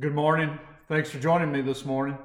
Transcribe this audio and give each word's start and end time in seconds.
Good 0.00 0.14
morning. 0.14 0.56
Thanks 0.86 1.10
for 1.10 1.18
joining 1.18 1.50
me 1.50 1.60
this 1.60 1.84
morning. 1.84 2.16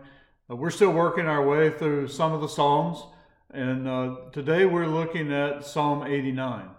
Uh, 0.48 0.56
we're 0.56 0.70
still 0.70 0.92
working 0.92 1.26
our 1.26 1.44
way 1.44 1.72
through 1.72 2.08
some 2.08 2.32
of 2.32 2.40
the 2.40 2.48
Psalms, 2.48 3.04
and 3.50 3.88
uh, 3.88 4.16
today 4.32 4.68
we're 4.68 4.86
looking 4.86 5.34
at 5.34 5.66
Psalm 5.66 6.06
89. 6.06 6.70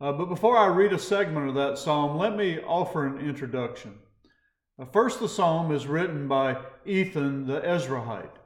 Uh, 0.00 0.12
but 0.12 0.26
before 0.26 0.56
I 0.56 0.66
read 0.66 0.92
a 0.92 1.00
segment 1.00 1.48
of 1.48 1.56
that 1.56 1.78
psalm, 1.78 2.16
let 2.16 2.36
me 2.36 2.60
offer 2.60 3.08
an 3.08 3.18
introduction. 3.18 3.98
Uh, 4.78 4.84
first, 4.84 5.18
the 5.18 5.28
psalm 5.28 5.72
is 5.72 5.88
written 5.88 6.28
by 6.28 6.58
Ethan 6.86 7.48
the 7.48 7.60
Ezrahite. 7.62 8.38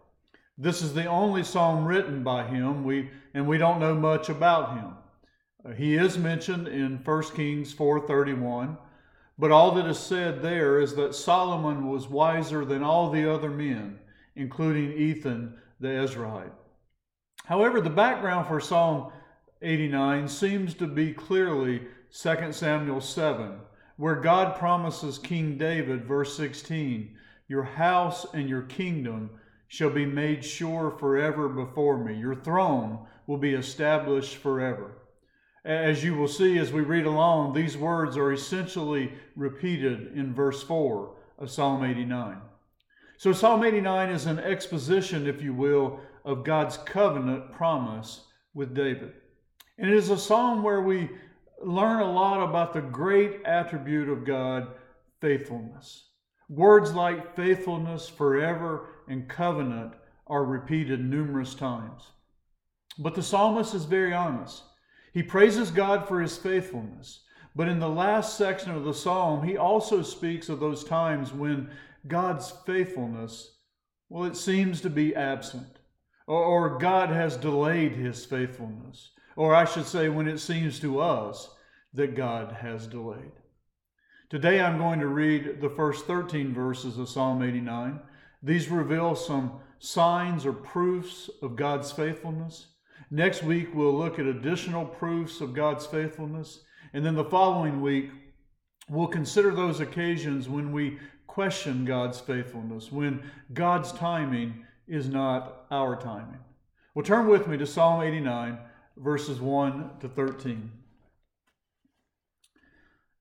This 0.56 0.80
is 0.80 0.94
the 0.94 1.04
only 1.04 1.44
psalm 1.44 1.84
written 1.84 2.22
by 2.22 2.46
him, 2.46 2.84
we, 2.84 3.10
and 3.34 3.46
we 3.46 3.58
don't 3.58 3.78
know 3.78 3.94
much 3.94 4.30
about 4.30 4.78
him. 4.78 4.94
Uh, 5.66 5.74
he 5.74 5.96
is 5.96 6.16
mentioned 6.16 6.66
in 6.66 6.96
1 7.04 7.22
Kings 7.34 7.74
4:31, 7.74 8.78
but 9.38 9.50
all 9.50 9.72
that 9.72 9.86
is 9.86 9.98
said 9.98 10.42
there 10.42 10.80
is 10.80 10.94
that 10.94 11.14
Solomon 11.14 11.88
was 11.88 12.08
wiser 12.08 12.64
than 12.64 12.82
all 12.82 13.10
the 13.10 13.32
other 13.32 13.50
men, 13.50 13.98
including 14.36 14.92
Ethan 14.92 15.56
the 15.80 15.88
Ezrahite. 15.88 16.52
However, 17.44 17.80
the 17.80 17.90
background 17.90 18.46
for 18.46 18.60
Psalm 18.60 19.12
89 19.60 20.28
seems 20.28 20.74
to 20.74 20.86
be 20.86 21.12
clearly 21.12 21.82
2 22.12 22.52
Samuel 22.52 23.00
7, 23.00 23.58
where 23.96 24.16
God 24.16 24.56
promises 24.56 25.18
King 25.18 25.58
David, 25.58 26.04
verse 26.04 26.36
16, 26.36 27.16
Your 27.48 27.64
house 27.64 28.26
and 28.34 28.48
your 28.48 28.62
kingdom 28.62 29.30
shall 29.66 29.90
be 29.90 30.06
made 30.06 30.44
sure 30.44 30.90
forever 30.92 31.48
before 31.48 31.98
me. 31.98 32.14
Your 32.16 32.36
throne 32.36 33.00
will 33.26 33.38
be 33.38 33.54
established 33.54 34.36
forever. 34.36 34.92
As 35.64 36.04
you 36.04 36.14
will 36.14 36.28
see 36.28 36.58
as 36.58 36.72
we 36.72 36.82
read 36.82 37.06
along, 37.06 37.54
these 37.54 37.76
words 37.76 38.16
are 38.18 38.32
essentially 38.32 39.12
repeated 39.34 40.12
in 40.14 40.34
verse 40.34 40.62
4 40.62 41.14
of 41.38 41.50
Psalm 41.50 41.84
89. 41.84 42.36
So, 43.16 43.32
Psalm 43.32 43.64
89 43.64 44.10
is 44.10 44.26
an 44.26 44.38
exposition, 44.38 45.26
if 45.26 45.40
you 45.40 45.54
will, 45.54 46.00
of 46.24 46.44
God's 46.44 46.76
covenant 46.76 47.52
promise 47.52 48.26
with 48.52 48.74
David. 48.74 49.12
And 49.78 49.90
it 49.90 49.96
is 49.96 50.10
a 50.10 50.18
psalm 50.18 50.62
where 50.62 50.82
we 50.82 51.08
learn 51.62 52.00
a 52.00 52.12
lot 52.12 52.42
about 52.42 52.74
the 52.74 52.82
great 52.82 53.40
attribute 53.46 54.08
of 54.08 54.24
God, 54.24 54.68
faithfulness. 55.20 56.08
Words 56.48 56.92
like 56.92 57.34
faithfulness, 57.34 58.06
forever, 58.08 58.88
and 59.08 59.28
covenant 59.28 59.94
are 60.26 60.44
repeated 60.44 61.02
numerous 61.02 61.54
times. 61.54 62.02
But 62.98 63.14
the 63.14 63.22
psalmist 63.22 63.74
is 63.74 63.84
very 63.84 64.12
honest. 64.12 64.62
He 65.14 65.22
praises 65.22 65.70
God 65.70 66.08
for 66.08 66.20
his 66.20 66.36
faithfulness. 66.36 67.20
But 67.56 67.68
in 67.68 67.78
the 67.78 67.88
last 67.88 68.36
section 68.36 68.72
of 68.72 68.82
the 68.82 68.92
psalm, 68.92 69.46
he 69.46 69.56
also 69.56 70.02
speaks 70.02 70.48
of 70.48 70.58
those 70.58 70.82
times 70.82 71.32
when 71.32 71.70
God's 72.08 72.50
faithfulness, 72.66 73.58
well, 74.08 74.24
it 74.24 74.36
seems 74.36 74.80
to 74.80 74.90
be 74.90 75.14
absent, 75.14 75.78
or, 76.26 76.42
or, 76.42 76.78
God 76.78 77.10
has 77.10 77.36
delayed 77.36 77.92
his 77.92 78.24
faithfulness, 78.24 79.12
or 79.36 79.54
I 79.54 79.66
should 79.66 79.86
say, 79.86 80.08
when 80.08 80.26
it 80.26 80.38
seems 80.38 80.80
to 80.80 81.00
us 81.00 81.48
that 81.92 82.16
God 82.16 82.50
has 82.50 82.86
delayed. 82.88 83.32
Today 84.30 84.60
I'm 84.60 84.78
going 84.78 84.98
to 84.98 85.06
read 85.06 85.60
the 85.60 85.70
first 85.70 86.06
13 86.06 86.52
verses 86.52 86.98
of 86.98 87.08
Psalm 87.08 87.42
89. 87.42 88.00
These 88.42 88.68
reveal 88.68 89.14
some 89.14 89.60
signs 89.78 90.44
or 90.44 90.52
proofs 90.52 91.30
of 91.40 91.56
God's 91.56 91.92
faithfulness. 91.92 92.66
Next 93.14 93.44
week, 93.44 93.68
we'll 93.72 93.96
look 93.96 94.18
at 94.18 94.26
additional 94.26 94.84
proofs 94.84 95.40
of 95.40 95.54
God's 95.54 95.86
faithfulness. 95.86 96.64
And 96.92 97.06
then 97.06 97.14
the 97.14 97.22
following 97.22 97.80
week, 97.80 98.10
we'll 98.88 99.06
consider 99.06 99.52
those 99.52 99.78
occasions 99.78 100.48
when 100.48 100.72
we 100.72 100.98
question 101.28 101.84
God's 101.84 102.18
faithfulness, 102.18 102.90
when 102.90 103.22
God's 103.52 103.92
timing 103.92 104.66
is 104.88 105.08
not 105.08 105.64
our 105.70 105.94
timing. 105.94 106.40
Well, 106.96 107.04
turn 107.04 107.28
with 107.28 107.46
me 107.46 107.56
to 107.56 107.68
Psalm 107.68 108.02
89, 108.02 108.58
verses 108.96 109.40
1 109.40 109.90
to 110.00 110.08
13. 110.08 110.72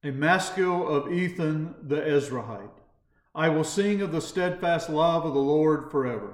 A 0.05 0.09
maskil 0.09 0.87
of 0.87 1.13
Ethan 1.13 1.75
the 1.83 1.97
Ezrahite. 1.97 2.79
I 3.35 3.49
will 3.49 3.63
sing 3.63 4.01
of 4.01 4.11
the 4.11 4.21
steadfast 4.21 4.89
love 4.89 5.23
of 5.23 5.35
the 5.35 5.39
Lord 5.39 5.91
forever. 5.91 6.33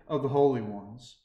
of 0.11 0.21
the 0.21 0.29
holy 0.29 0.61
ones. 0.61 1.15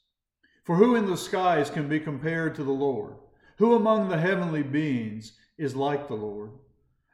For 0.63 0.77
who 0.77 0.95
in 0.95 1.05
the 1.05 1.17
skies 1.17 1.69
can 1.69 1.89
be 1.89 1.99
compared 1.99 2.55
to 2.55 2.63
the 2.63 2.71
Lord? 2.71 3.15
Who 3.57 3.75
among 3.75 4.07
the 4.07 4.17
heavenly 4.17 4.63
beings 4.63 5.33
is 5.57 5.75
like 5.75 6.07
the 6.07 6.15
Lord? 6.15 6.51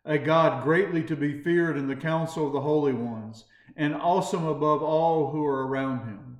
A 0.06 0.20
God 0.20 0.64
greatly 0.64 1.02
to 1.04 1.16
be 1.16 1.42
feared 1.42 1.76
in 1.76 1.88
the 1.88 1.96
council 1.96 2.48
of 2.48 2.54
the 2.54 2.62
holy 2.62 2.94
ones, 2.94 3.46
and 3.76 3.96
awesome 3.96 4.46
above 4.46 4.84
all 4.84 5.32
who 5.32 5.44
are 5.44 5.66
around 5.66 6.06
him. 6.06 6.38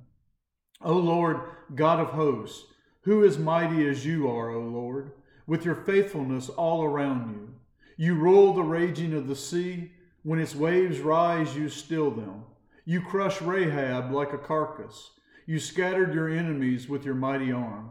O 0.82 0.94
Lord, 0.94 1.40
God 1.74 1.98
of 1.98 2.08
hosts, 2.08 2.66
who 3.02 3.24
is 3.24 3.38
mighty 3.38 3.88
as 3.88 4.06
you 4.06 4.30
are, 4.30 4.50
O 4.50 4.60
Lord, 4.60 5.12
with 5.46 5.64
your 5.64 5.74
faithfulness 5.74 6.48
all 6.48 6.84
around 6.84 7.30
you? 7.30 7.54
You 7.96 8.14
rule 8.14 8.54
the 8.54 8.62
raging 8.62 9.14
of 9.14 9.26
the 9.26 9.36
sea. 9.36 9.90
When 10.22 10.38
its 10.38 10.54
waves 10.54 11.00
rise, 11.00 11.56
you 11.56 11.68
still 11.68 12.10
them. 12.10 12.44
You 12.84 13.00
crush 13.00 13.40
Rahab 13.40 14.12
like 14.12 14.32
a 14.32 14.38
carcass. 14.38 15.10
You 15.46 15.58
scattered 15.58 16.14
your 16.14 16.28
enemies 16.28 16.88
with 16.88 17.04
your 17.04 17.14
mighty 17.14 17.52
arm. 17.52 17.90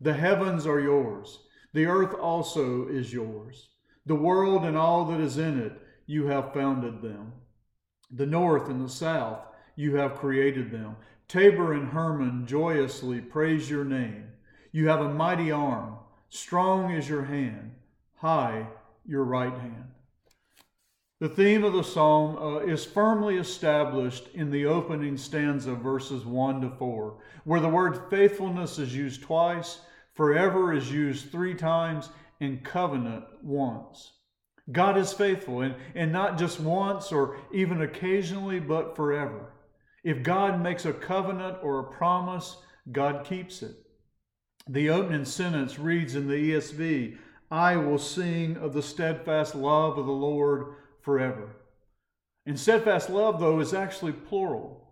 The 0.00 0.14
heavens 0.14 0.66
are 0.66 0.80
yours, 0.80 1.40
the 1.72 1.86
earth 1.86 2.14
also 2.14 2.88
is 2.88 3.12
yours. 3.12 3.68
The 4.06 4.14
world 4.14 4.64
and 4.64 4.76
all 4.76 5.04
that 5.06 5.20
is 5.20 5.36
in 5.36 5.58
it, 5.58 5.72
you 6.06 6.26
have 6.26 6.54
founded 6.54 7.02
them. 7.02 7.32
The 8.10 8.26
north 8.26 8.68
and 8.68 8.82
the 8.82 8.88
south, 8.88 9.40
you 9.74 9.96
have 9.96 10.16
created 10.16 10.70
them. 10.70 10.96
Tabor 11.28 11.72
and 11.72 11.88
Hermon 11.88 12.46
joyously 12.46 13.20
praise 13.20 13.68
your 13.68 13.84
name. 13.84 14.28
You 14.72 14.88
have 14.88 15.00
a 15.00 15.12
mighty 15.12 15.50
arm, 15.50 15.96
strong 16.28 16.92
is 16.92 17.08
your 17.08 17.24
hand, 17.24 17.72
high 18.14 18.68
your 19.04 19.24
right 19.24 19.52
hand. 19.52 19.90
The 21.18 21.28
theme 21.30 21.64
of 21.64 21.72
the 21.72 21.82
psalm 21.82 22.36
uh, 22.36 22.58
is 22.58 22.84
firmly 22.84 23.38
established 23.38 24.28
in 24.34 24.50
the 24.50 24.66
opening 24.66 25.16
stanza, 25.16 25.74
verses 25.74 26.26
1 26.26 26.60
to 26.60 26.70
4, 26.70 27.16
where 27.44 27.60
the 27.60 27.70
word 27.70 28.10
faithfulness 28.10 28.78
is 28.78 28.94
used 28.94 29.22
twice, 29.22 29.80
forever 30.12 30.74
is 30.74 30.92
used 30.92 31.30
three 31.30 31.54
times, 31.54 32.10
and 32.40 32.62
covenant 32.62 33.24
once. 33.42 34.12
God 34.70 34.98
is 34.98 35.14
faithful, 35.14 35.62
and, 35.62 35.74
and 35.94 36.12
not 36.12 36.36
just 36.36 36.60
once 36.60 37.10
or 37.10 37.38
even 37.50 37.80
occasionally, 37.80 38.60
but 38.60 38.94
forever. 38.94 39.54
If 40.04 40.22
God 40.22 40.62
makes 40.62 40.84
a 40.84 40.92
covenant 40.92 41.56
or 41.62 41.78
a 41.78 41.92
promise, 41.92 42.58
God 42.92 43.24
keeps 43.24 43.62
it. 43.62 43.74
The 44.68 44.90
opening 44.90 45.24
sentence 45.24 45.78
reads 45.78 46.14
in 46.14 46.28
the 46.28 46.52
ESV 46.52 47.16
I 47.50 47.76
will 47.76 47.98
sing 47.98 48.58
of 48.58 48.74
the 48.74 48.82
steadfast 48.82 49.54
love 49.54 49.96
of 49.96 50.04
the 50.04 50.12
Lord 50.12 50.74
forever. 51.06 51.56
And 52.46 52.58
steadfast 52.58 53.08
love, 53.10 53.38
though, 53.38 53.60
is 53.60 53.72
actually 53.72 54.10
plural. 54.10 54.88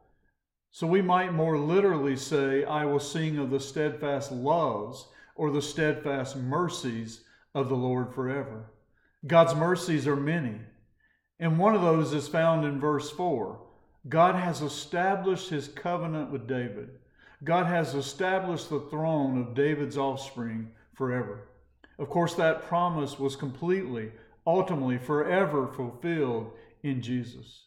So 0.71 0.87
we 0.87 1.03
might 1.03 1.35
more 1.35 1.59
literally 1.59 2.17
say, 2.17 2.65
I 2.65 2.85
will 2.85 3.01
sing 3.01 3.37
of 3.37 3.51
the 3.51 3.59
steadfast 3.59 4.31
loves 4.31 5.09
or 5.35 5.51
the 5.51 5.61
steadfast 5.61 6.37
mercies 6.37 7.25
of 7.53 7.69
the 7.69 7.75
Lord 7.75 8.15
forever. 8.15 8.71
God's 9.27 9.57
mercies 9.57 10.07
are 10.07 10.17
many. 10.17 10.61
And 11.41 11.59
one 11.59 11.75
of 11.75 11.83
those 11.83 12.13
is 12.13 12.29
found 12.29 12.65
in 12.65 12.79
verse 12.79 13.11
4. 13.11 13.61
God 14.09 14.37
has 14.37 14.63
established 14.63 15.51
his 15.51 15.67
covenant 15.67 16.31
with 16.31 16.47
David. 16.47 16.91
God 17.43 17.67
has 17.67 17.95
established 17.95 18.71
the 18.71 18.87
throne 18.89 19.41
of 19.41 19.57
David's 19.57 19.99
offspring 19.99 20.71
forever. 20.95 21.49
Of 21.99 22.09
course, 22.09 22.35
that 22.35 22.67
promise 22.69 23.19
was 23.19 23.35
completely 23.35 24.13
ultimately 24.47 24.99
forever 24.99 25.67
fulfilled 25.69 26.53
in 26.83 27.01
Jesus. 27.01 27.65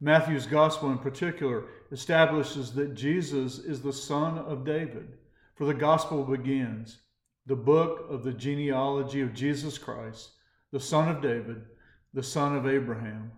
Matthew's 0.00 0.46
gospel 0.46 0.90
in 0.90 0.98
particular 0.98 1.64
establishes 1.90 2.72
that 2.72 2.94
Jesus 2.94 3.58
is 3.58 3.80
the 3.80 3.92
son 3.92 4.38
of 4.38 4.64
David. 4.64 5.16
For 5.54 5.64
the 5.64 5.74
gospel 5.74 6.24
begins 6.24 6.98
the 7.46 7.56
book 7.56 8.06
of 8.08 8.24
the 8.24 8.32
genealogy 8.32 9.20
of 9.20 9.34
Jesus 9.34 9.78
Christ, 9.78 10.30
the 10.72 10.80
son 10.80 11.08
of 11.08 11.22
David, 11.22 11.62
the 12.12 12.22
son 12.22 12.56
of 12.56 12.66
Abraham. 12.66 13.32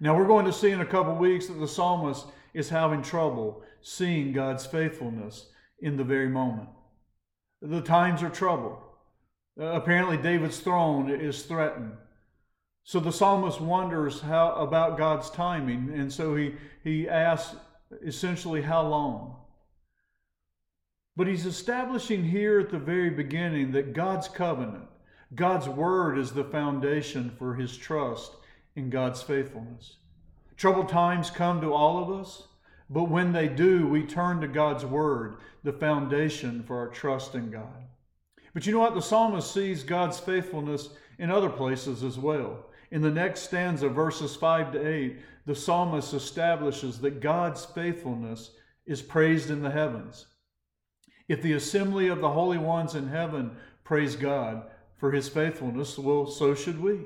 Now, 0.00 0.16
we're 0.16 0.26
going 0.26 0.44
to 0.46 0.52
see 0.52 0.70
in 0.70 0.80
a 0.80 0.86
couple 0.86 1.14
weeks 1.14 1.46
that 1.46 1.58
the 1.58 1.68
psalmist 1.68 2.26
is 2.54 2.68
having 2.68 3.02
trouble 3.02 3.62
seeing 3.82 4.32
God's 4.32 4.66
faithfulness 4.66 5.48
in 5.80 5.96
the 5.96 6.04
very 6.04 6.28
moment. 6.28 6.68
The 7.62 7.80
times 7.80 8.22
are 8.22 8.30
troubled. 8.30 8.78
Uh, 9.58 9.64
apparently, 9.66 10.16
David's 10.16 10.58
throne 10.58 11.10
is 11.10 11.42
threatened. 11.44 11.92
So 12.84 13.00
the 13.00 13.12
psalmist 13.12 13.60
wonders 13.60 14.20
how 14.20 14.52
about 14.52 14.98
God's 14.98 15.30
timing, 15.30 15.92
and 15.92 16.12
so 16.12 16.36
he, 16.36 16.54
he 16.84 17.08
asks 17.08 17.56
essentially, 18.04 18.62
how 18.62 18.86
long? 18.86 19.36
But 21.16 21.26
he's 21.26 21.46
establishing 21.46 22.24
here 22.24 22.60
at 22.60 22.70
the 22.70 22.78
very 22.78 23.10
beginning 23.10 23.72
that 23.72 23.94
God's 23.94 24.28
covenant, 24.28 24.84
God's 25.34 25.68
word 25.68 26.18
is 26.18 26.32
the 26.32 26.44
foundation 26.44 27.32
for 27.38 27.54
his 27.54 27.76
trust 27.76 28.32
in 28.76 28.90
God's 28.90 29.22
faithfulness. 29.22 29.96
Troubled 30.56 30.88
times 30.88 31.30
come 31.30 31.60
to 31.62 31.72
all 31.72 32.02
of 32.02 32.20
us, 32.20 32.46
but 32.88 33.10
when 33.10 33.32
they 33.32 33.48
do, 33.48 33.88
we 33.88 34.04
turn 34.04 34.40
to 34.42 34.48
God's 34.48 34.84
word, 34.84 35.38
the 35.64 35.72
foundation 35.72 36.62
for 36.62 36.78
our 36.78 36.88
trust 36.88 37.34
in 37.34 37.50
God. 37.50 37.82
But 38.56 38.66
you 38.66 38.72
know 38.72 38.78
what? 38.78 38.94
The 38.94 39.02
psalmist 39.02 39.52
sees 39.52 39.82
God's 39.82 40.18
faithfulness 40.18 40.88
in 41.18 41.30
other 41.30 41.50
places 41.50 42.02
as 42.02 42.16
well. 42.18 42.64
In 42.90 43.02
the 43.02 43.10
next 43.10 43.40
stanza, 43.40 43.90
verses 43.90 44.34
5 44.34 44.72
to 44.72 44.88
8, 44.88 45.18
the 45.44 45.54
psalmist 45.54 46.14
establishes 46.14 46.98
that 47.00 47.20
God's 47.20 47.66
faithfulness 47.66 48.52
is 48.86 49.02
praised 49.02 49.50
in 49.50 49.60
the 49.60 49.70
heavens. 49.70 50.28
If 51.28 51.42
the 51.42 51.52
assembly 51.52 52.08
of 52.08 52.22
the 52.22 52.30
holy 52.30 52.56
ones 52.56 52.94
in 52.94 53.08
heaven 53.08 53.54
praise 53.84 54.16
God 54.16 54.62
for 54.96 55.12
his 55.12 55.28
faithfulness, 55.28 55.98
well, 55.98 56.26
so 56.26 56.54
should 56.54 56.80
we. 56.82 57.00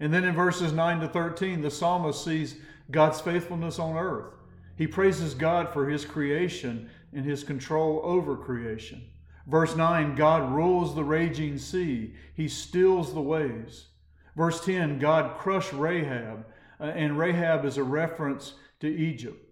And 0.00 0.14
then 0.14 0.24
in 0.24 0.34
verses 0.34 0.72
9 0.72 1.00
to 1.00 1.08
13, 1.08 1.60
the 1.60 1.70
psalmist 1.70 2.24
sees 2.24 2.56
God's 2.90 3.20
faithfulness 3.20 3.78
on 3.78 3.98
earth. 3.98 4.32
He 4.78 4.86
praises 4.86 5.34
God 5.34 5.74
for 5.74 5.90
his 5.90 6.06
creation 6.06 6.88
and 7.12 7.26
his 7.26 7.44
control 7.44 8.00
over 8.02 8.34
creation. 8.34 9.02
Verse 9.50 9.74
9 9.74 10.14
God 10.14 10.52
rules 10.52 10.94
the 10.94 11.02
raging 11.02 11.58
sea, 11.58 12.14
he 12.34 12.46
stills 12.46 13.12
the 13.12 13.20
waves. 13.20 13.88
Verse 14.36 14.64
10 14.64 15.00
God 15.00 15.36
crushed 15.38 15.72
Rahab, 15.72 16.46
uh, 16.78 16.84
and 16.84 17.18
Rahab 17.18 17.64
is 17.64 17.76
a 17.76 17.82
reference 17.82 18.54
to 18.78 18.86
Egypt. 18.86 19.44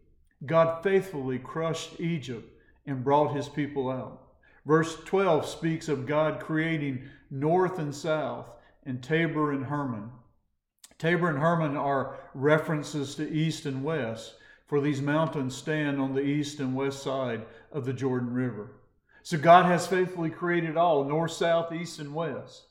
God 0.47 0.85
faithfully 0.85 1.41
crushed 1.41 1.99
Egypt 1.99 2.49
and 2.87 3.03
brought 3.03 3.35
his 3.35 3.49
people 3.49 3.91
out. 3.91 4.23
Verse 4.65 4.97
12 5.05 5.45
speaks 5.47 5.89
of 5.89 6.07
God 6.07 6.39
creating 6.39 7.03
north 7.29 7.81
and 7.81 7.93
south, 7.93 8.51
and 8.87 9.03
Tabor 9.03 9.51
and 9.53 9.67
Hermon. 9.67 10.11
Tabor 10.97 11.29
and 11.29 11.39
Hermon 11.39 11.77
are 11.77 12.19
references 12.35 13.17
to 13.17 13.29
east 13.29 13.67
and 13.67 13.83
west, 13.83 14.35
for 14.67 14.81
these 14.81 15.03
mountains 15.03 15.57
stand 15.57 16.01
on 16.01 16.15
the 16.15 16.23
east 16.23 16.61
and 16.61 16.77
west 16.77 17.03
side 17.03 17.45
of 17.73 17.85
the 17.85 17.93
Jordan 17.93 18.33
River. 18.33 18.71
So 19.29 19.37
God 19.37 19.67
has 19.67 19.87
faithfully 19.87 20.31
created 20.31 20.79
all, 20.79 21.05
north, 21.05 21.33
south, 21.33 21.71
east, 21.71 21.99
and 21.99 22.15
west. 22.15 22.67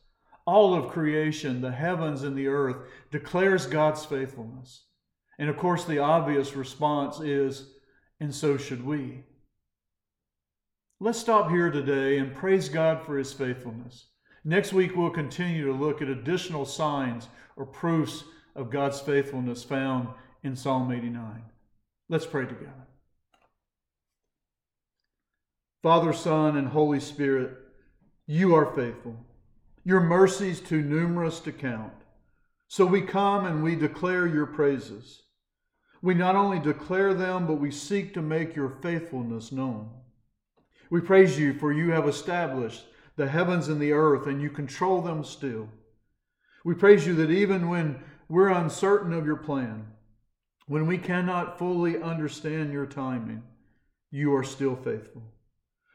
All 0.48 0.74
of 0.74 0.90
creation, 0.90 1.62
the 1.62 1.70
heavens 1.70 2.24
and 2.24 2.36
the 2.36 2.48
earth, 2.48 2.78
declares 3.12 3.68
God's 3.68 4.04
faithfulness. 4.06 4.86
And 5.38 5.52
of 5.52 5.58
course, 5.58 5.86
the 5.86 6.00
obvious 6.00 6.56
response 6.56 7.20
is, 7.20 7.76
and 8.20 8.34
so 8.34 8.58
should 8.58 8.84
we. 8.84 9.24
Let's 11.00 11.20
stop 11.20 11.52
here 11.52 11.70
today 11.70 12.18
and 12.18 12.34
praise 12.34 12.70
God 12.70 13.06
for 13.06 13.20
his 13.20 13.32
faithfulness. 13.32 14.08
Next 14.44 14.74
week, 14.74 14.96
we'll 14.96 15.12
continue 15.12 15.68
to 15.68 15.74
look 15.74 16.02
at 16.02 16.08
additional 16.08 16.66
signs 16.66 17.28
or 17.56 17.68
proofs 17.68 18.24
of 18.56 18.72
God's 18.72 19.00
faithfulness 19.00 19.64
found 19.64 20.08
in 20.42 20.56
Psalm 20.56 20.92
89. 20.92 21.40
Let's 22.10 22.26
pray 22.26 22.48
together. 22.48 22.88
Father, 25.88 26.12
Son, 26.12 26.58
and 26.58 26.68
Holy 26.68 27.00
Spirit, 27.00 27.50
you 28.26 28.54
are 28.54 28.76
faithful. 28.76 29.16
Your 29.86 30.02
mercies 30.02 30.60
too 30.60 30.82
numerous 30.82 31.40
to 31.40 31.54
count. 31.54 31.94
So 32.68 32.86
we 32.86 33.02
come 33.02 33.46
and 33.46 33.64
we 33.64 33.78
declare 33.78 34.28
your 34.28 34.48
praises. 34.48 35.22
We 36.02 36.14
not 36.14 36.36
only 36.36 36.60
declare 36.60 37.14
them, 37.14 37.48
but 37.48 37.62
we 37.62 37.72
seek 37.72 38.14
to 38.16 38.22
make 38.22 38.54
your 38.54 38.80
faithfulness 38.82 39.54
known. 39.54 39.90
We 40.90 41.00
praise 41.00 41.40
you 41.40 41.54
for 41.54 41.72
you 41.72 41.92
have 41.92 42.10
established 42.10 42.84
the 43.16 43.30
heavens 43.30 43.70
and 43.70 43.80
the 43.80 43.94
earth, 43.94 44.28
and 44.28 44.42
you 44.42 44.50
control 44.50 45.02
them 45.02 45.24
still. 45.24 45.70
We 46.66 46.74
praise 46.74 47.08
you 47.08 47.16
that 47.16 47.32
even 47.32 47.70
when 47.70 48.04
we're 48.28 48.50
uncertain 48.50 49.14
of 49.14 49.26
your 49.26 49.38
plan, 49.38 49.88
when 50.66 50.86
we 50.86 50.98
cannot 50.98 51.58
fully 51.58 52.02
understand 52.02 52.74
your 52.74 52.88
timing, 52.88 53.42
you 54.12 54.36
are 54.36 54.44
still 54.44 54.76
faithful. 54.76 55.24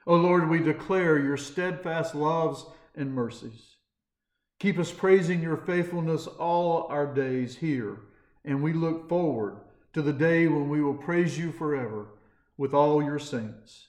O 0.07 0.17
Lord, 0.17 0.49
we 0.49 0.59
declare 0.59 1.19
your 1.19 1.37
steadfast 1.37 2.15
loves 2.15 2.65
and 2.95 3.15
mercies. 3.15 3.77
Keep 4.59 4.79
us 4.79 4.93
praising 4.93 5.43
your 5.43 5.57
faithfulness 5.57 6.27
all 6.27 6.87
our 6.89 7.07
days 7.07 7.57
here, 7.57 7.99
and 8.45 8.63
we 8.63 8.73
look 8.73 9.09
forward 9.09 9.57
to 9.93 10.03
the 10.03 10.13
day 10.13 10.47
when 10.47 10.69
we 10.69 10.83
will 10.83 10.95
praise 10.95 11.39
you 11.39 11.53
forever 11.53 12.07
with 12.57 12.75
all 12.75 13.03
your 13.03 13.19
saints. 13.19 13.89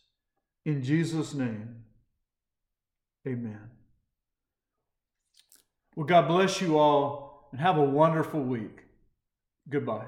In 0.65 0.83
Jesus' 0.83 1.33
name, 1.33 1.83
amen. 3.27 3.69
Well, 5.95 6.05
God 6.05 6.27
bless 6.27 6.61
you 6.61 6.77
all 6.77 7.49
and 7.51 7.61
have 7.61 7.77
a 7.77 7.83
wonderful 7.83 8.41
week. 8.41 8.85
Goodbye. 9.69 10.07